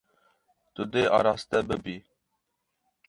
Tu 0.73 0.81
dê 0.93 1.03
araste 1.17 1.59
bibî. 1.67 1.97